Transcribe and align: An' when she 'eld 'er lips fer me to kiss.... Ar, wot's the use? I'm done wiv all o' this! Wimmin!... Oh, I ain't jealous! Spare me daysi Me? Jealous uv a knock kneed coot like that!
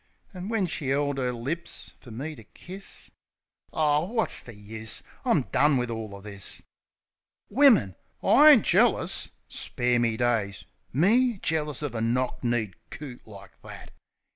An' 0.33 0.49
when 0.49 0.65
she 0.65 0.89
'eld 0.91 1.19
'er 1.19 1.31
lips 1.31 1.91
fer 1.99 2.09
me 2.09 2.33
to 2.33 2.43
kiss.... 2.43 3.11
Ar, 3.71 4.07
wot's 4.07 4.41
the 4.41 4.55
use? 4.55 5.03
I'm 5.23 5.43
done 5.51 5.77
wiv 5.77 5.91
all 5.91 6.15
o' 6.15 6.21
this! 6.21 6.63
Wimmin!... 7.51 7.93
Oh, 8.23 8.29
I 8.37 8.49
ain't 8.49 8.65
jealous! 8.65 9.29
Spare 9.47 9.99
me 9.99 10.17
daysi 10.17 10.65
Me? 10.91 11.37
Jealous 11.43 11.83
uv 11.83 11.93
a 11.93 12.01
knock 12.01 12.43
kneed 12.43 12.73
coot 12.89 13.27
like 13.27 13.61
that! 13.61 13.91